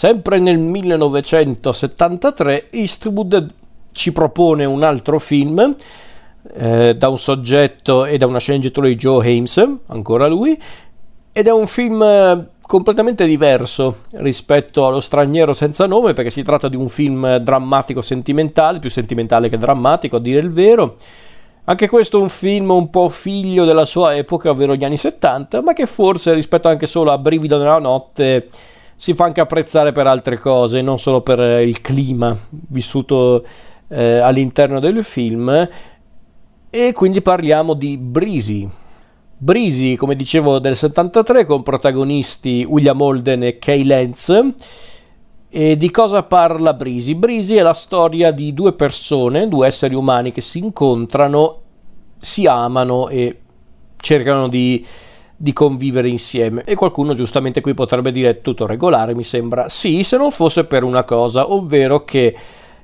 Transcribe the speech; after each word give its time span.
Sempre 0.00 0.38
nel 0.38 0.56
1973 0.56 2.70
Eastwood 2.70 3.52
ci 3.92 4.12
propone 4.12 4.64
un 4.64 4.82
altro 4.82 5.18
film 5.18 5.76
eh, 6.54 6.96
da 6.96 7.08
un 7.10 7.18
soggetto 7.18 8.06
e 8.06 8.16
da 8.16 8.24
una 8.24 8.38
sceneggiatura 8.38 8.86
di 8.86 8.96
Joe 8.96 9.30
Hames, 9.30 9.62
ancora 9.88 10.26
lui, 10.26 10.58
ed 11.32 11.46
è 11.46 11.52
un 11.52 11.66
film 11.66 12.02
eh, 12.02 12.48
completamente 12.62 13.26
diverso 13.26 14.04
rispetto 14.12 14.86
allo 14.86 15.00
straniero 15.00 15.52
senza 15.52 15.84
nome 15.84 16.14
perché 16.14 16.30
si 16.30 16.44
tratta 16.44 16.68
di 16.68 16.76
un 16.76 16.88
film 16.88 17.36
drammatico 17.36 18.00
sentimentale, 18.00 18.78
più 18.78 18.88
sentimentale 18.88 19.50
che 19.50 19.58
drammatico 19.58 20.16
a 20.16 20.20
dire 20.20 20.40
il 20.40 20.50
vero. 20.50 20.96
Anche 21.64 21.90
questo 21.90 22.18
è 22.18 22.22
un 22.22 22.30
film 22.30 22.70
un 22.70 22.88
po' 22.88 23.10
figlio 23.10 23.66
della 23.66 23.84
sua 23.84 24.16
epoca, 24.16 24.48
ovvero 24.48 24.74
gli 24.74 24.84
anni 24.84 24.96
70, 24.96 25.60
ma 25.60 25.74
che 25.74 25.84
forse 25.84 26.32
rispetto 26.32 26.68
anche 26.68 26.86
solo 26.86 27.12
a 27.12 27.18
Brivido 27.18 27.58
nella 27.58 27.78
notte 27.78 28.48
si 29.00 29.14
fa 29.14 29.24
anche 29.24 29.40
apprezzare 29.40 29.92
per 29.92 30.06
altre 30.06 30.36
cose, 30.36 30.82
non 30.82 30.98
solo 30.98 31.22
per 31.22 31.62
il 31.62 31.80
clima 31.80 32.36
vissuto 32.50 33.42
eh, 33.88 34.18
all'interno 34.18 34.78
del 34.78 35.02
film. 35.02 35.68
E 36.68 36.92
quindi 36.92 37.22
parliamo 37.22 37.72
di 37.72 37.96
Breezy. 37.96 38.68
Breezy, 39.38 39.96
come 39.96 40.14
dicevo, 40.14 40.58
del 40.58 40.76
73 40.76 41.46
con 41.46 41.62
protagonisti 41.62 42.62
William 42.68 43.00
Holden 43.00 43.42
e 43.44 43.58
Kay 43.58 43.84
Lentz. 43.84 44.38
E 45.48 45.76
di 45.78 45.90
cosa 45.90 46.22
parla 46.24 46.74
Breezy? 46.74 47.14
Breezy 47.14 47.56
è 47.56 47.62
la 47.62 47.72
storia 47.72 48.32
di 48.32 48.52
due 48.52 48.74
persone, 48.74 49.48
due 49.48 49.66
esseri 49.66 49.94
umani 49.94 50.30
che 50.30 50.42
si 50.42 50.58
incontrano, 50.58 51.60
si 52.18 52.46
amano 52.46 53.08
e 53.08 53.40
cercano 53.96 54.46
di 54.48 54.84
di 55.42 55.54
convivere 55.54 56.10
insieme. 56.10 56.64
E 56.64 56.74
qualcuno 56.74 57.14
giustamente 57.14 57.62
qui 57.62 57.72
potrebbe 57.72 58.12
dire 58.12 58.42
tutto 58.42 58.66
regolare, 58.66 59.14
mi 59.14 59.22
sembra. 59.22 59.70
Sì, 59.70 60.02
se 60.02 60.18
non 60.18 60.30
fosse 60.30 60.64
per 60.64 60.84
una 60.84 61.02
cosa, 61.04 61.50
ovvero 61.50 62.04
che 62.04 62.36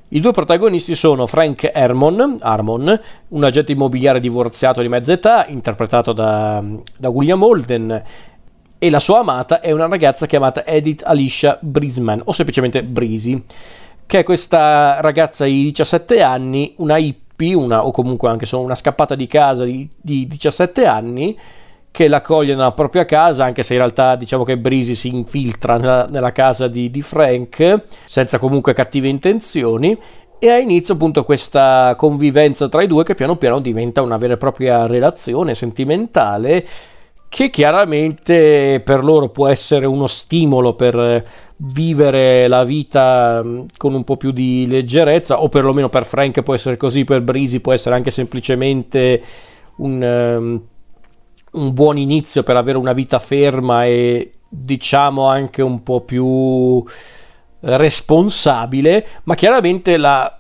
i 0.09 0.21
due 0.21 0.33
protagonisti 0.33 0.95
sono 0.95 1.27
Frank 1.27 1.71
Hermon, 1.71 2.37
Harmon, 2.41 3.01
un 3.29 3.45
agente 3.45 3.73
immobiliare 3.73 4.21
divorziato 4.21 4.81
di 4.81 4.89
mezza 4.89 5.13
età, 5.13 5.45
interpretato 5.49 6.15
da, 6.15 6.65
da 6.97 7.11
William 7.11 7.43
Holden, 7.43 8.03
e 8.79 8.91
la 8.91 9.01
sua 9.01 9.19
amata 9.19 9.61
è 9.61 9.71
una 9.73 9.87
ragazza 9.87 10.27
chiamata 10.27 10.65
Edith 10.65 11.03
Alicia 11.05 11.59
Brisman, 11.61 12.23
o 12.25 12.33
semplicemente 12.33 12.83
Breezy, 12.83 13.43
che 14.07 14.21
è 14.21 14.25
questa 14.25 15.03
ragazza 15.03 15.45
di 15.45 15.65
17 15.65 16.23
anni, 16.23 16.73
una 16.79 16.97
hippie, 16.97 17.53
una, 17.53 17.85
o 17.85 17.91
comunque 17.91 18.31
anche 18.31 18.47
solo 18.47 18.63
una 18.63 18.75
scappata 18.75 19.15
di 19.15 19.27
casa 19.27 19.65
di, 19.65 19.87
di 20.01 20.27
17 20.27 20.87
anni, 20.87 21.37
che 21.97 22.09
l'accoglie 22.09 22.55
nella 22.55 22.73
propria 22.73 23.07
casa, 23.07 23.47
anche 23.47 23.63
se 23.63 23.73
in 23.73 23.79
realtà 23.79 24.17
diciamo 24.17 24.45
che 24.45 24.59
Brisi 24.59 24.95
si 24.95 25.09
infiltra 25.09 25.79
nella, 25.79 26.05
nella 26.05 26.31
casa 26.31 26.69
di, 26.69 26.91
di, 26.91 27.01
Frank, 27.01 27.85
senza 28.05 28.37
comunque 28.37 28.75
cattive 28.75 29.09
intenzioni, 29.09 29.99
e 30.39 30.51
ha 30.51 30.59
inizio 30.59 30.93
appunto 30.93 31.25
questa 31.25 31.95
convivenza 31.97 32.69
tra 32.69 32.83
i 32.83 32.87
due 32.87 33.03
che 33.03 33.15
piano 33.15 33.37
piano 33.37 33.61
diventa 33.61 34.03
una 34.03 34.19
vera 34.19 34.35
e 34.35 34.37
propria 34.37 34.85
relazione 34.85 35.55
sentimentale 35.55 36.67
che 37.31 37.49
chiaramente 37.49 38.83
per 38.85 39.03
loro 39.03 39.31
può 39.31 39.49
essere 39.49 39.87
uno 39.87 40.07
stimolo 40.07 40.75
per 40.75 41.27
vivere 41.57 42.47
la 42.47 42.65
vita 42.65 43.43
con 43.79 43.95
un 43.95 44.05
po' 44.05 44.19
più 44.19 44.33
di 44.33 44.67
leggerezza 44.69 45.41
o 45.41 45.49
perlomeno 45.49 45.89
per 45.89 46.05
Frank 46.05 46.43
può 46.43 46.53
essere 46.53 46.77
così, 46.77 47.05
per 47.05 47.23
Brisi 47.23 47.61
può 47.61 47.73
essere 47.73 47.95
anche 47.95 48.11
semplicemente 48.11 49.23
un... 49.77 50.03
Um, 50.03 50.63
un 51.57 51.73
buon 51.75 51.99
inizio 51.99 52.43
per 52.43 52.57
avere 52.57 52.79
una 52.79 52.93
vita 52.93 53.19
ferma 53.19 53.85
e 53.85 54.33
diciamo 54.49 55.27
anche 55.27 55.63
un 55.63 55.83
po' 55.83 56.01
più 56.01 56.85
responsabile, 57.61 59.07
ma 59.25 59.35
chiaramente 59.35 59.97
la, 59.97 60.39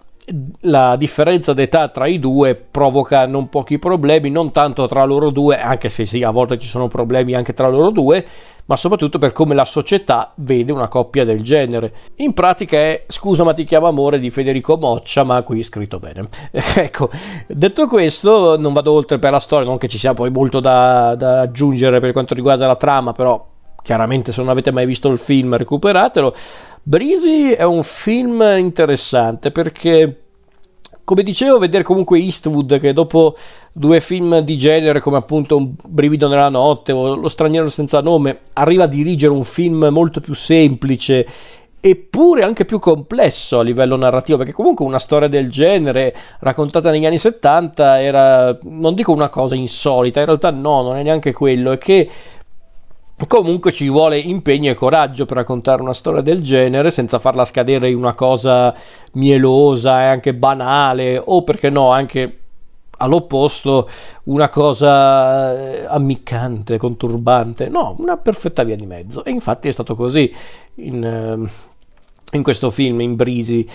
la 0.62 0.96
differenza 0.96 1.52
d'età 1.52 1.88
tra 1.88 2.06
i 2.06 2.18
due 2.18 2.56
provoca 2.56 3.26
non 3.26 3.48
pochi 3.48 3.78
problemi, 3.78 4.30
non 4.30 4.50
tanto 4.50 4.86
tra 4.86 5.04
loro 5.04 5.30
due, 5.30 5.60
anche 5.60 5.88
se 5.88 6.04
sì, 6.04 6.22
a 6.22 6.30
volte 6.30 6.58
ci 6.58 6.68
sono 6.68 6.88
problemi 6.88 7.34
anche 7.34 7.52
tra 7.52 7.68
loro 7.68 7.90
due, 7.90 8.26
ma 8.64 8.74
soprattutto 8.74 9.18
per 9.18 9.32
come 9.32 9.54
la 9.54 9.64
società 9.64 10.32
vede 10.36 10.72
una 10.72 10.88
coppia 10.88 11.24
del 11.24 11.42
genere. 11.42 11.92
In 12.16 12.34
pratica 12.34 12.76
è 12.76 13.04
Scusa 13.06 13.44
ma 13.44 13.52
ti 13.52 13.64
chiamo 13.64 13.86
amore 13.86 14.18
di 14.18 14.30
Federico 14.30 14.76
Moccia, 14.76 15.22
ma 15.22 15.40
qui 15.42 15.62
scritto 15.62 16.00
bene. 16.00 16.28
ecco, 16.50 17.08
detto 17.46 17.86
questo, 17.86 18.58
non 18.58 18.72
vado 18.72 18.92
oltre 18.92 19.20
per 19.20 19.30
la 19.30 19.40
storia, 19.40 19.68
non 19.68 19.78
che 19.78 19.88
ci 19.88 19.98
sia 19.98 20.14
poi 20.14 20.30
molto 20.30 20.58
da, 20.58 21.14
da 21.14 21.40
aggiungere 21.42 22.00
per 22.00 22.10
quanto 22.10 22.34
riguarda 22.34 22.66
la 22.66 22.76
trama, 22.76 23.12
però 23.12 23.54
chiaramente 23.86 24.32
se 24.32 24.40
non 24.40 24.50
avete 24.50 24.72
mai 24.72 24.84
visto 24.84 25.08
il 25.08 25.18
film 25.18 25.56
recuperatelo. 25.56 26.34
Breezy 26.82 27.50
è 27.50 27.62
un 27.62 27.84
film 27.84 28.42
interessante 28.58 29.52
perché 29.52 30.22
come 31.04 31.22
dicevo, 31.22 31.58
vedere 31.58 31.84
comunque 31.84 32.18
Eastwood 32.18 32.80
che 32.80 32.92
dopo 32.92 33.36
due 33.72 34.00
film 34.00 34.40
di 34.40 34.58
genere 34.58 34.98
come 34.98 35.18
appunto 35.18 35.56
Un 35.56 35.72
brivido 35.86 36.26
nella 36.26 36.48
notte 36.48 36.90
o 36.90 37.14
Lo 37.14 37.28
straniero 37.28 37.68
senza 37.68 38.00
nome 38.00 38.40
arriva 38.54 38.84
a 38.84 38.88
dirigere 38.88 39.32
un 39.32 39.44
film 39.44 39.86
molto 39.92 40.20
più 40.20 40.34
semplice 40.34 41.24
eppure 41.78 42.42
anche 42.42 42.64
più 42.64 42.80
complesso 42.80 43.60
a 43.60 43.62
livello 43.62 43.94
narrativo, 43.94 44.38
perché 44.38 44.52
comunque 44.52 44.84
una 44.84 44.98
storia 44.98 45.28
del 45.28 45.48
genere 45.48 46.12
raccontata 46.40 46.90
negli 46.90 47.06
anni 47.06 47.18
70 47.18 48.02
era, 48.02 48.58
non 48.62 48.94
dico 48.94 49.12
una 49.12 49.28
cosa 49.28 49.54
insolita, 49.54 50.18
in 50.18 50.26
realtà 50.26 50.50
no, 50.50 50.82
non 50.82 50.96
è 50.96 51.04
neanche 51.04 51.32
quello, 51.32 51.70
è 51.70 51.78
che 51.78 52.08
Comunque 53.26 53.72
ci 53.72 53.88
vuole 53.88 54.18
impegno 54.18 54.70
e 54.70 54.74
coraggio 54.74 55.24
per 55.24 55.38
raccontare 55.38 55.80
una 55.80 55.94
storia 55.94 56.20
del 56.20 56.42
genere 56.42 56.90
senza 56.90 57.18
farla 57.18 57.46
scadere 57.46 57.88
in 57.88 57.96
una 57.96 58.12
cosa 58.12 58.74
mielosa 59.12 60.02
e 60.02 60.06
anche 60.06 60.34
banale 60.34 61.20
o 61.24 61.42
perché 61.42 61.70
no 61.70 61.90
anche 61.90 62.40
all'opposto 62.98 63.88
una 64.24 64.50
cosa 64.50 65.58
eh, 65.58 65.86
ammiccante, 65.86 66.76
conturbante. 66.76 67.68
No, 67.68 67.94
una 67.98 68.18
perfetta 68.18 68.64
via 68.64 68.76
di 68.76 68.86
mezzo. 68.86 69.24
E 69.24 69.30
infatti 69.30 69.68
è 69.68 69.72
stato 69.72 69.94
così 69.94 70.30
in, 70.76 71.02
eh, 71.02 72.36
in 72.36 72.42
questo 72.42 72.68
film, 72.68 73.00
in 73.00 73.16
Brisi 73.16 73.66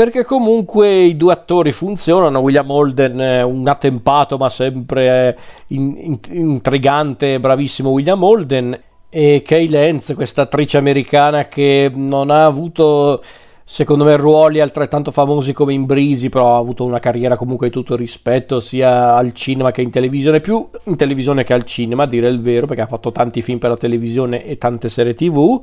perché 0.00 0.24
comunque 0.24 0.88
i 1.00 1.14
due 1.14 1.34
attori 1.34 1.72
funzionano. 1.72 2.38
William 2.38 2.70
Holden 2.70 3.44
un 3.44 3.68
attempato 3.68 4.38
ma 4.38 4.48
sempre 4.48 5.36
in, 5.66 5.94
in, 5.94 6.18
intrigante, 6.30 7.38
bravissimo 7.38 7.90
William 7.90 8.22
Holden. 8.22 8.80
E 9.10 9.42
Kay 9.44 9.68
Lenz, 9.68 10.14
questa 10.14 10.42
attrice 10.42 10.78
americana 10.78 11.48
che 11.48 11.90
non 11.94 12.30
ha 12.30 12.46
avuto, 12.46 13.22
secondo 13.62 14.04
me, 14.04 14.16
ruoli 14.16 14.60
altrettanto 14.60 15.10
famosi 15.10 15.52
come 15.52 15.74
in 15.74 15.84
Brisi, 15.84 16.30
però 16.30 16.54
ha 16.54 16.58
avuto 16.58 16.86
una 16.86 16.98
carriera 16.98 17.36
comunque 17.36 17.66
di 17.66 17.74
tutto 17.74 17.94
rispetto 17.94 18.58
sia 18.60 19.14
al 19.14 19.34
cinema 19.34 19.70
che 19.70 19.82
in 19.82 19.90
televisione, 19.90 20.40
più 20.40 20.66
in 20.84 20.96
televisione 20.96 21.44
che 21.44 21.52
al 21.52 21.64
cinema, 21.64 22.04
a 22.04 22.06
dire 22.06 22.26
il 22.28 22.40
vero, 22.40 22.64
perché 22.64 22.80
ha 22.80 22.86
fatto 22.86 23.12
tanti 23.12 23.42
film 23.42 23.58
per 23.58 23.68
la 23.68 23.76
televisione 23.76 24.46
e 24.46 24.56
tante 24.56 24.88
serie 24.88 25.12
tv 25.12 25.60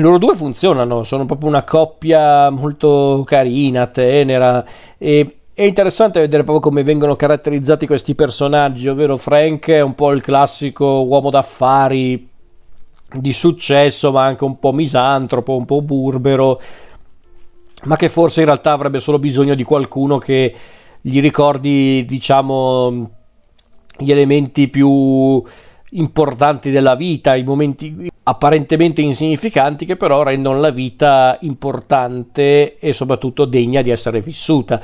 loro 0.00 0.18
due 0.18 0.34
funzionano, 0.34 1.02
sono 1.04 1.24
proprio 1.24 1.48
una 1.48 1.62
coppia 1.62 2.50
molto 2.50 3.22
carina, 3.24 3.86
tenera 3.86 4.64
e 4.98 5.36
è 5.54 5.62
interessante 5.62 6.18
vedere 6.18 6.42
proprio 6.42 6.68
come 6.68 6.82
vengono 6.82 7.14
caratterizzati 7.14 7.86
questi 7.86 8.16
personaggi, 8.16 8.88
ovvero 8.88 9.16
Frank 9.16 9.68
è 9.68 9.80
un 9.80 9.94
po' 9.94 10.10
il 10.10 10.20
classico 10.20 11.04
uomo 11.04 11.30
d'affari 11.30 12.28
di 13.12 13.32
successo, 13.32 14.10
ma 14.10 14.24
anche 14.24 14.42
un 14.42 14.58
po' 14.58 14.72
misantropo, 14.72 15.56
un 15.56 15.64
po' 15.64 15.80
burbero, 15.80 16.60
ma 17.84 17.94
che 17.94 18.08
forse 18.08 18.40
in 18.40 18.46
realtà 18.46 18.72
avrebbe 18.72 18.98
solo 18.98 19.20
bisogno 19.20 19.54
di 19.54 19.62
qualcuno 19.62 20.18
che 20.18 20.52
gli 21.00 21.20
ricordi, 21.20 22.04
diciamo, 22.04 23.10
gli 23.98 24.10
elementi 24.10 24.66
più 24.66 25.40
importanti 25.94 26.70
della 26.70 26.94
vita, 26.94 27.34
i 27.34 27.42
momenti 27.42 28.10
apparentemente 28.24 29.02
insignificanti 29.02 29.84
che 29.84 29.96
però 29.96 30.22
rendono 30.22 30.60
la 30.60 30.70
vita 30.70 31.36
importante 31.42 32.78
e 32.78 32.92
soprattutto 32.92 33.44
degna 33.44 33.82
di 33.82 33.90
essere 33.90 34.20
vissuta. 34.20 34.80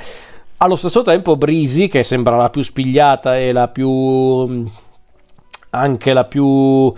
Allo 0.58 0.76
stesso 0.76 1.02
tempo 1.02 1.36
Brisi, 1.36 1.88
che 1.88 2.02
sembra 2.02 2.36
la 2.36 2.50
più 2.50 2.62
spigliata 2.62 3.38
e 3.38 3.52
la 3.52 3.68
più 3.68 4.68
anche 5.70 6.12
la 6.12 6.24
più 6.24 6.92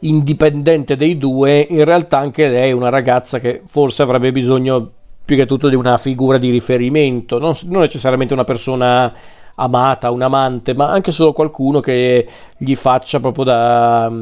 indipendente 0.00 0.96
dei 0.96 1.16
due, 1.16 1.66
in 1.68 1.84
realtà 1.84 2.18
anche 2.18 2.48
lei 2.48 2.70
è 2.70 2.72
una 2.72 2.88
ragazza 2.88 3.38
che 3.38 3.62
forse 3.64 4.02
avrebbe 4.02 4.32
bisogno 4.32 4.90
più 5.24 5.36
che 5.36 5.46
tutto 5.46 5.68
di 5.68 5.76
una 5.76 5.96
figura 5.96 6.38
di 6.38 6.50
riferimento, 6.50 7.38
non, 7.38 7.54
non 7.66 7.82
necessariamente 7.82 8.34
una 8.34 8.44
persona 8.44 9.14
amata, 9.60 10.10
un 10.10 10.22
amante, 10.22 10.74
ma 10.74 10.90
anche 10.90 11.12
solo 11.12 11.32
qualcuno 11.32 11.80
che 11.80 12.26
gli 12.56 12.74
faccia 12.74 13.20
proprio 13.20 13.44
da, 13.44 14.12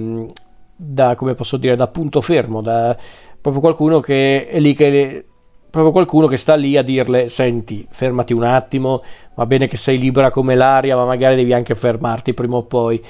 da 0.75 1.15
come 1.15 1.35
posso 1.35 1.57
dire, 1.57 1.77
da 1.77 1.87
punto 1.87 2.21
fermo, 2.21 2.61
da 2.61 2.97
proprio 3.41 3.63
qualcuno 3.63 4.01
che 4.01 4.49
è 4.49 4.59
lì 4.59 4.75
che 4.75 5.25
proprio 5.71 5.93
qualcuno 5.93 6.27
che 6.27 6.37
sta 6.37 6.55
lì 6.55 6.77
a 6.77 6.83
dirle 6.83 7.29
senti 7.29 7.87
fermati 7.91 8.33
un 8.33 8.43
attimo 8.43 9.03
va 9.35 9.45
bene 9.47 9.69
che 9.69 9.77
sei 9.77 9.99
libera 9.99 10.31
come 10.31 10.55
l'aria 10.55 10.97
ma 10.97 11.05
magari 11.05 11.37
devi 11.37 11.53
anche 11.53 11.75
fermarti 11.75 12.35
prima 12.35 12.57
o 12.57 12.63
poi. 12.65 13.03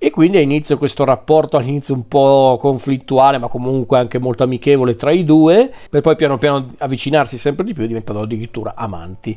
E 0.00 0.10
quindi 0.10 0.40
inizia 0.40 0.76
questo 0.76 1.04
rapporto 1.04 1.56
all'inizio 1.56 1.92
un 1.92 2.06
po' 2.06 2.56
conflittuale 2.60 3.38
ma 3.38 3.48
comunque 3.48 3.98
anche 3.98 4.18
molto 4.18 4.44
amichevole 4.44 4.94
tra 4.94 5.10
i 5.10 5.24
due 5.24 5.72
per 5.90 6.02
poi 6.02 6.14
piano 6.14 6.38
piano 6.38 6.72
avvicinarsi 6.78 7.36
sempre 7.36 7.64
di 7.64 7.74
più 7.74 7.84
diventando 7.84 8.22
addirittura 8.22 8.74
amanti 8.76 9.36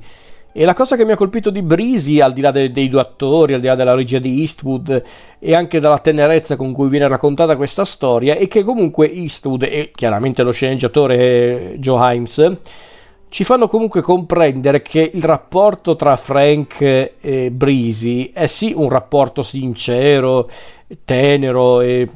e 0.53 0.65
la 0.65 0.74
cosa 0.74 0.95
che 0.95 1.06
mi 1.06 1.12
ha 1.12 1.15
colpito 1.15 1.50
di 1.50 1.62
Breezy, 1.62 2.19
al 2.19 2.33
di 2.33 2.42
là 2.42 2.51
dei, 2.51 2.71
dei 2.71 2.89
due 2.89 3.01
attori, 3.01 3.53
al 3.53 3.59
di 3.59 3.68
là 3.68 3.75
della 3.75 3.94
regia 3.94 4.19
di 4.19 4.39
Eastwood 4.39 5.03
e 5.39 5.56
anche 5.56 5.80
dalla 5.80 6.00
tenerezza 6.00 6.56
con 6.56 6.74
cui 6.74 6.89
viene 6.89 7.07
raccontata 7.07 7.56
questa 7.56 7.86
storia, 7.86 8.36
è 8.36 8.48
che 8.48 8.63
comunque 8.63 9.12
Eastwood 9.12 9.63
e 9.63 9.92
chiaramente 9.94 10.44
lo 10.44 10.51
sceneggiatore 10.51 11.75
Joe 11.77 12.15
Himes 12.15 12.57
ci 13.31 13.45
fanno 13.45 13.69
comunque 13.69 14.01
comprendere 14.01 14.81
che 14.81 15.09
il 15.13 15.24
rapporto 15.24 15.95
tra 15.95 16.18
Frank 16.18 16.81
e 16.81 17.50
Breezy 17.50 18.31
è 18.33 18.45
sì 18.45 18.74
un 18.75 18.89
rapporto 18.89 19.42
sincero, 19.42 20.50
tenero 21.06 21.80
e 21.80 22.09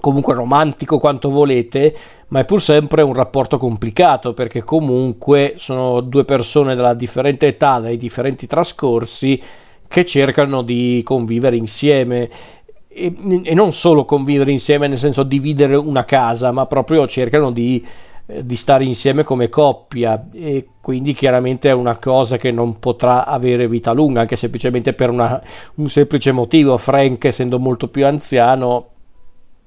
comunque 0.00 0.34
romantico 0.34 0.98
quanto 0.98 1.30
volete, 1.30 1.94
ma 2.28 2.40
è 2.40 2.44
pur 2.44 2.62
sempre 2.62 3.02
un 3.02 3.12
rapporto 3.12 3.58
complicato 3.58 4.34
perché 4.34 4.62
comunque 4.62 5.54
sono 5.56 6.00
due 6.00 6.24
persone 6.24 6.74
dalla 6.74 6.94
differente 6.94 7.46
età, 7.46 7.78
dai 7.78 7.96
differenti 7.96 8.46
trascorsi 8.46 9.40
che 9.86 10.04
cercano 10.04 10.62
di 10.62 11.02
convivere 11.04 11.56
insieme. 11.56 12.28
E, 12.88 13.14
e 13.44 13.54
non 13.54 13.72
solo 13.72 14.04
convivere 14.04 14.50
insieme 14.50 14.88
nel 14.88 14.98
senso 14.98 15.22
dividere 15.22 15.76
una 15.76 16.04
casa, 16.04 16.50
ma 16.50 16.66
proprio 16.66 17.06
cercano 17.06 17.52
di 17.52 17.84
eh, 18.30 18.46
di 18.46 18.56
stare 18.56 18.84
insieme 18.84 19.24
come 19.24 19.48
coppia. 19.48 20.28
E 20.32 20.68
quindi 20.80 21.14
chiaramente 21.14 21.68
è 21.68 21.72
una 21.72 21.96
cosa 21.96 22.36
che 22.36 22.50
non 22.52 22.78
potrà 22.78 23.26
avere 23.26 23.68
vita 23.68 23.92
lunga 23.92 24.20
anche 24.20 24.36
semplicemente 24.36 24.92
per 24.92 25.10
una, 25.10 25.42
un 25.76 25.88
semplice 25.88 26.32
motivo. 26.32 26.76
Frank 26.76 27.24
essendo 27.24 27.58
molto 27.58 27.88
più 27.88 28.06
anziano 28.06 28.86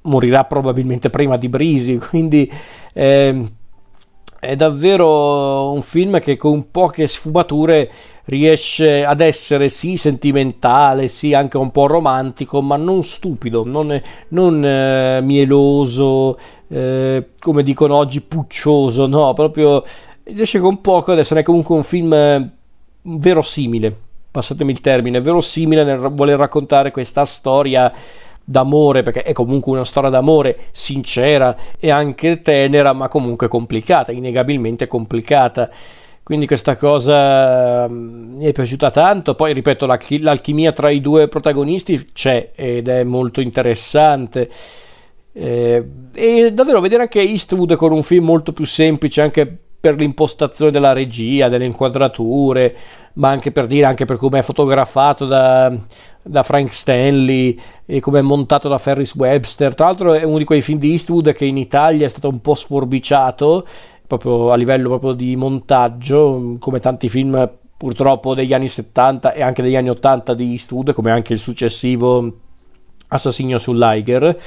morirà 0.04 0.44
probabilmente 0.46 1.10
prima 1.10 1.38
di 1.38 1.50
Brisi 1.50 1.98
quindi 2.10 2.52
eh, 2.94 3.52
è 4.40 4.56
davvero 4.58 5.72
un 5.72 5.82
film 5.82 6.20
che 6.20 6.36
con 6.36 6.70
poche 6.70 7.08
sfumature 7.08 7.90
riesce 8.26 9.06
ad 9.06 9.22
essere 9.22 9.70
sì 9.70 9.96
sentimentale, 9.96 11.08
sì 11.08 11.34
anche 11.34 11.58
un 11.58 11.72
po' 11.72 11.88
romantico, 11.88 12.62
ma 12.62 12.76
non 12.76 13.04
stupido, 13.04 13.64
non, 13.66 14.02
non 14.30 14.66
eh, 14.66 15.22
mieloso, 15.22 16.38
eh, 16.68 17.30
come 17.40 17.64
dicono 17.64 17.96
oggi 17.96 18.20
puccioso, 18.20 19.08
no, 19.08 19.34
proprio 19.34 19.84
riesce 20.24 20.60
con 20.60 20.82
poco 20.82 21.14
ad 21.14 21.20
essere 21.20 21.44
comunque 21.44 21.76
un 21.76 21.84
film 21.84 22.14
eh, 22.14 22.50
verosimile, 23.04 23.96
passatemi 24.32 24.72
il 24.72 24.82
termine, 24.82 25.22
verosimile 25.22 25.86
nel 25.86 26.00
voler 26.00 26.38
raccontare 26.38 26.92
questa 26.92 27.26
storia 27.26 27.92
d'amore, 28.44 29.04
perché 29.04 29.24
è 29.24 29.34
comunque 29.34 29.72
una 29.72 29.86
storia 29.86 30.10
d'amore 30.10 30.66
sincera 30.72 31.56
e 31.80 31.90
anche 31.90 32.42
tenera, 32.42 32.94
ma 32.94 33.08
comunque 33.08 33.48
complicata, 33.48 34.12
innegabilmente 34.12 34.88
complicata. 34.88 35.70
Quindi 36.24 36.48
questa 36.48 36.78
cosa 36.78 37.88
mm, 37.88 38.38
mi 38.38 38.46
è 38.46 38.52
piaciuta 38.54 38.92
tanto. 38.92 39.36
Poi 39.36 39.54
ripeto, 39.54 39.86
l'alchimia 39.86 40.72
tra 40.72 40.90
i 40.90 41.02
due 41.02 41.28
protagonisti 41.28 42.12
c'è 42.14 42.52
ed 42.56 42.88
è 42.88 43.04
molto 43.04 43.42
interessante. 43.42 44.50
Eh, 45.34 45.84
e 46.14 46.54
davvero 46.54 46.80
vedere 46.80 47.04
anche 47.04 47.20
Eastwood 47.20 47.76
con 47.76 47.92
un 47.92 48.04
film 48.04 48.26
molto 48.26 48.54
più 48.54 48.66
semplice 48.66 49.22
anche 49.22 49.58
per 49.84 49.96
l'impostazione 49.96 50.72
della 50.72 50.94
regia, 50.94 51.50
delle 51.50 51.66
inquadrature, 51.66 52.74
ma 53.16 53.28
anche 53.28 53.52
per 53.52 53.68
dire 53.68 53.86
anche 53.86 54.06
per 54.06 54.16
come 54.16 54.40
è 54.40 54.42
fotografato 54.42 55.26
da, 55.26 55.76
da 56.22 56.42
Frank 56.42 56.74
Stanley 56.74 57.60
e 57.86 58.00
come 58.00 58.20
è 58.20 58.22
montato 58.22 58.70
da 58.70 58.78
Ferris 58.78 59.14
Webster. 59.14 59.76
Tra 59.76 59.88
l'altro 59.88 60.14
è 60.14 60.24
uno 60.24 60.38
di 60.38 60.46
quei 60.46 60.62
film 60.62 60.80
di 60.80 60.92
Eastwood 60.92 61.34
che 61.34 61.44
in 61.44 61.58
Italia 61.58 62.06
è 62.06 62.10
stato 62.10 62.30
un 62.30 62.40
po' 62.40 62.56
sforbiciato 62.56 63.68
proprio 64.08 64.52
a 64.52 64.56
livello 64.56 64.88
proprio 64.88 65.12
di 65.12 65.36
montaggio, 65.36 66.56
come 66.60 66.80
tanti 66.80 67.10
film 67.10 67.52
purtroppo 67.76 68.34
degli 68.34 68.54
anni 68.54 68.70
70 68.70 69.34
e 69.34 69.42
anche 69.42 69.62
degli 69.62 69.76
anni 69.76 69.90
80 69.90 70.34
di 70.34 70.52
Eastwood, 70.52 70.94
come 70.94 71.12
anche 71.12 71.34
il 71.34 71.40
successivo 71.40 72.38
Assassino 73.10 73.58
sull'Iger. 73.58 74.40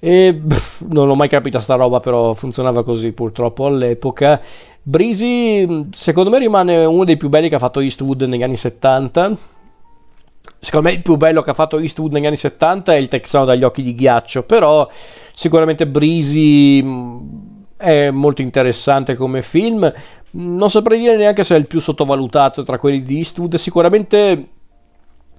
E 0.00 0.40
non 0.88 1.08
ho 1.08 1.14
mai 1.14 1.28
capito 1.28 1.58
sta 1.58 1.74
roba, 1.74 2.00
però 2.00 2.32
funzionava 2.32 2.84
così 2.84 3.12
purtroppo 3.12 3.66
all'epoca. 3.66 4.40
Breezy, 4.82 5.88
secondo 5.90 6.30
me, 6.30 6.38
rimane 6.38 6.84
uno 6.84 7.04
dei 7.04 7.16
più 7.16 7.28
belli 7.28 7.48
che 7.48 7.56
ha 7.56 7.58
fatto 7.58 7.80
Eastwood 7.80 8.22
negli 8.22 8.42
anni 8.42 8.56
70. 8.56 9.36
Secondo 10.60 10.88
me 10.88 10.94
il 10.94 11.02
più 11.02 11.16
bello 11.16 11.42
che 11.42 11.50
ha 11.50 11.54
fatto 11.54 11.78
Eastwood 11.78 12.12
negli 12.12 12.26
anni 12.26 12.36
70 12.36 12.92
è 12.92 12.96
il 12.96 13.08
Texano 13.08 13.44
dagli 13.44 13.62
occhi 13.62 13.82
di 13.82 13.94
ghiaccio, 13.94 14.42
però 14.44 14.88
sicuramente 15.34 15.86
Breezy 15.86 16.84
è 17.76 18.10
molto 18.10 18.42
interessante 18.42 19.14
come 19.14 19.42
film. 19.42 19.92
Non 20.30 20.68
saprei 20.68 20.98
dire 20.98 21.16
neanche 21.16 21.44
se 21.44 21.54
è 21.54 21.58
il 21.58 21.66
più 21.66 21.80
sottovalutato 21.80 22.62
tra 22.62 22.78
quelli 22.78 23.02
di 23.02 23.16
Eastwood. 23.18 23.54
Sicuramente 23.54 24.48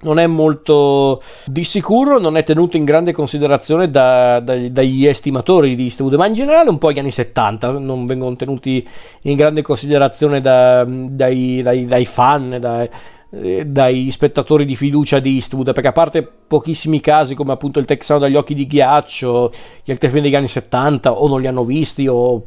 non 0.01 0.19
è 0.19 0.27
molto 0.27 1.21
di 1.45 1.63
sicuro, 1.63 2.19
non 2.19 2.37
è 2.37 2.43
tenuto 2.43 2.77
in 2.77 2.85
grande 2.85 3.11
considerazione 3.11 3.89
da, 3.89 4.39
da, 4.39 4.55
dagli 4.69 5.05
estimatori 5.05 5.75
di 5.75 5.83
Eastwood, 5.83 6.13
ma 6.13 6.27
in 6.27 6.33
generale 6.33 6.69
un 6.69 6.77
po' 6.77 6.91
gli 6.91 6.99
anni 6.99 7.11
70 7.11 7.79
non 7.79 8.05
vengono 8.05 8.35
tenuti 8.35 8.87
in 9.23 9.35
grande 9.35 9.61
considerazione 9.61 10.39
da, 10.41 10.85
dai, 10.85 11.61
dai, 11.61 11.85
dai, 11.85 12.05
fan, 12.05 12.87
eh, 13.31 13.65
dai 13.65 14.09
spettatori 14.11 14.65
di 14.65 14.75
fiducia 14.75 15.19
di 15.19 15.33
Eastwood, 15.33 15.73
perché 15.73 15.89
a 15.89 15.93
parte 15.93 16.27
pochissimi 16.47 17.01
casi 17.01 17.35
come 17.35 17.51
appunto 17.51 17.79
il 17.79 17.85
Texano 17.85 18.19
dagli 18.19 18.35
occhi 18.35 18.53
di 18.53 18.67
ghiaccio, 18.67 19.51
gli 19.83 19.91
altri 19.91 20.09
film 20.09 20.23
degli 20.23 20.35
anni 20.35 20.47
70 20.47 21.11
o 21.11 21.27
non 21.27 21.41
li 21.41 21.47
hanno 21.47 21.65
visti 21.65 22.07
o 22.07 22.43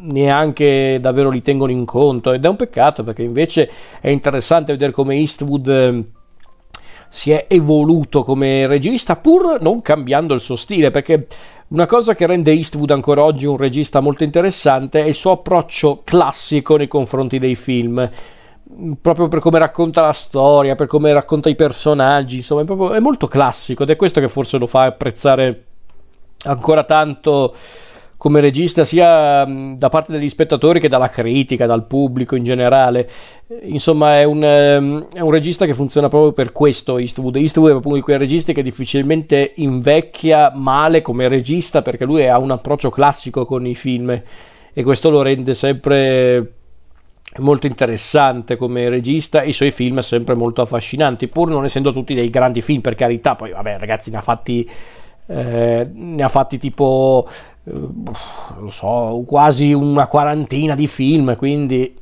neanche 0.00 0.98
davvero 1.00 1.30
li 1.30 1.40
tengono 1.40 1.72
in 1.72 1.86
conto 1.86 2.32
ed 2.32 2.44
è 2.44 2.48
un 2.48 2.56
peccato 2.56 3.02
perché 3.02 3.22
invece 3.22 3.70
è 4.00 4.10
interessante 4.10 4.72
vedere 4.72 4.92
come 4.92 5.14
Eastwood 5.14 6.16
si 7.08 7.30
è 7.30 7.46
evoluto 7.48 8.22
come 8.22 8.66
regista 8.66 9.16
pur 9.16 9.58
non 9.60 9.80
cambiando 9.82 10.34
il 10.34 10.40
suo 10.40 10.56
stile 10.56 10.90
perché 10.90 11.26
una 11.68 11.84
cosa 11.84 12.14
che 12.14 12.26
rende 12.26 12.52
Eastwood 12.52 12.90
ancora 12.90 13.22
oggi 13.22 13.44
un 13.44 13.58
regista 13.58 14.00
molto 14.00 14.24
interessante 14.24 15.04
è 15.04 15.08
il 15.08 15.14
suo 15.14 15.32
approccio 15.32 16.00
classico 16.02 16.76
nei 16.76 16.88
confronti 16.88 17.38
dei 17.38 17.56
film. 17.56 18.08
Proprio 19.00 19.28
per 19.28 19.40
come 19.40 19.58
racconta 19.58 20.00
la 20.00 20.12
storia, 20.12 20.76
per 20.76 20.86
come 20.86 21.12
racconta 21.12 21.50
i 21.50 21.56
personaggi, 21.56 22.36
insomma, 22.36 22.62
è, 22.62 22.64
proprio, 22.64 22.92
è 22.92 23.00
molto 23.00 23.26
classico 23.26 23.82
ed 23.82 23.90
è 23.90 23.96
questo 23.96 24.18
che 24.20 24.28
forse 24.28 24.56
lo 24.56 24.66
fa 24.66 24.84
apprezzare 24.84 25.64
ancora 26.44 26.84
tanto 26.84 27.54
come 28.18 28.40
regista 28.40 28.84
sia 28.84 29.44
da 29.46 29.88
parte 29.88 30.12
degli 30.12 30.28
spettatori 30.28 30.80
che 30.80 30.88
dalla 30.88 31.08
critica, 31.08 31.66
dal 31.66 31.86
pubblico 31.86 32.34
in 32.34 32.42
generale. 32.42 33.08
Insomma, 33.62 34.18
è 34.18 34.24
un, 34.24 34.42
è 34.42 35.20
un 35.20 35.30
regista 35.30 35.64
che 35.64 35.72
funziona 35.72 36.08
proprio 36.08 36.32
per 36.32 36.52
questo. 36.52 36.98
Eastwood. 36.98 37.36
Eastwood 37.36 37.68
è 37.68 37.72
proprio 37.72 37.92
uno 37.92 38.00
di 38.00 38.04
quei 38.04 38.18
registi 38.18 38.52
che 38.52 38.62
difficilmente 38.62 39.52
invecchia 39.56 40.50
male 40.52 41.00
come 41.00 41.28
regista 41.28 41.80
perché 41.80 42.04
lui 42.04 42.26
ha 42.28 42.38
un 42.38 42.50
approccio 42.50 42.90
classico 42.90 43.46
con 43.46 43.64
i 43.64 43.76
film 43.76 44.20
e 44.72 44.82
questo 44.82 45.10
lo 45.10 45.22
rende 45.22 45.54
sempre 45.54 46.54
molto 47.36 47.66
interessante 47.66 48.56
come 48.56 48.88
regista 48.88 49.42
e 49.42 49.48
i 49.48 49.52
suoi 49.52 49.70
film 49.70 49.98
sempre 50.00 50.34
molto 50.34 50.62
affascinanti, 50.62 51.28
pur 51.28 51.48
non 51.50 51.64
essendo 51.64 51.92
tutti 51.92 52.14
dei 52.14 52.30
grandi 52.30 52.62
film, 52.62 52.80
per 52.80 52.94
carità. 52.94 53.36
Poi, 53.36 53.52
vabbè, 53.52 53.78
ragazzi, 53.78 54.10
ne 54.10 54.16
ha 54.16 54.22
fatti, 54.22 54.68
eh, 55.26 55.88
ne 55.92 56.22
ha 56.22 56.28
fatti 56.28 56.58
tipo, 56.58 57.28
eh, 57.28 57.57
lo 57.72 58.68
so, 58.70 59.22
quasi 59.26 59.72
una 59.72 60.06
quarantina 60.06 60.74
di 60.74 60.86
film, 60.86 61.36
quindi, 61.36 61.94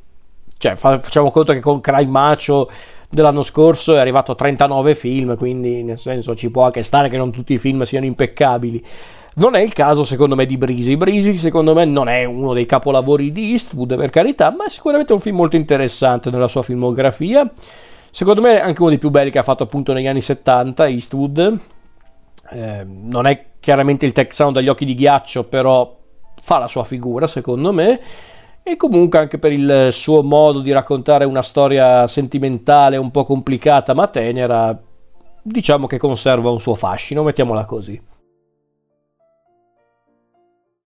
cioè, 0.57 0.75
facciamo 0.75 1.31
conto 1.31 1.53
che 1.53 1.59
con 1.59 1.81
Cry 1.81 2.05
Macho 2.05 2.69
dell'anno 3.09 3.41
scorso 3.41 3.95
è 3.95 3.99
arrivato 3.99 4.31
a 4.31 4.35
39 4.35 4.95
film, 4.95 5.35
quindi, 5.37 5.83
nel 5.83 5.99
senso, 5.99 6.35
ci 6.35 6.51
può 6.51 6.63
anche 6.63 6.83
stare 6.83 7.09
che 7.09 7.17
non 7.17 7.31
tutti 7.31 7.53
i 7.53 7.57
film 7.57 7.83
siano 7.83 8.05
impeccabili. 8.05 8.83
Non 9.35 9.55
è 9.55 9.59
il 9.59 9.71
caso 9.71 10.03
secondo 10.03 10.35
me 10.35 10.47
di 10.47 10.57
Breezy. 10.57 10.95
Breezy 10.95 11.35
secondo 11.35 11.75
me 11.75 11.85
non 11.85 12.09
è 12.09 12.23
uno 12.23 12.53
dei 12.53 12.65
capolavori 12.65 13.31
di 13.31 13.51
Eastwood 13.51 13.95
per 13.95 14.09
carità, 14.09 14.51
ma 14.51 14.65
è 14.65 14.69
sicuramente 14.69 15.13
un 15.13 15.19
film 15.19 15.35
molto 15.35 15.55
interessante 15.55 16.31
nella 16.31 16.47
sua 16.47 16.63
filmografia. 16.63 17.47
Secondo 18.09 18.41
me 18.41 18.57
è 18.57 18.61
anche 18.61 18.81
uno 18.81 18.89
dei 18.89 18.97
più 18.97 19.11
belli 19.11 19.29
che 19.29 19.37
ha 19.37 19.43
fatto 19.43 19.61
appunto 19.61 19.93
negli 19.93 20.07
anni 20.07 20.21
70 20.21 20.87
Eastwood. 20.87 21.59
Eh, 22.49 22.83
non 22.83 23.27
è 23.27 23.45
chiaramente 23.67 24.05
il 24.05 24.13
Texano 24.13 24.53
dagli 24.53 24.69
occhi 24.69 24.85
di 24.85 24.95
ghiaccio, 24.95 25.43
però 25.43 25.93
fa 26.41 26.57
la 26.57 26.67
sua 26.67 26.85
figura 26.85 27.27
secondo 27.27 27.73
me. 27.73 27.99
E 28.63 28.77
comunque 28.77 29.19
anche 29.19 29.39
per 29.39 29.51
il 29.51 29.89
suo 29.91 30.23
modo 30.23 30.61
di 30.61 30.71
raccontare 30.71 31.25
una 31.25 31.41
storia 31.41 32.07
sentimentale 32.07 32.95
un 32.95 33.11
po' 33.11 33.25
complicata 33.25 33.93
ma 33.93 34.07
tenera, 34.07 34.81
diciamo 35.41 35.85
che 35.85 35.97
conserva 35.97 36.49
un 36.49 36.61
suo 36.61 36.75
fascino, 36.75 37.23
mettiamola 37.23 37.65
così. 37.65 38.01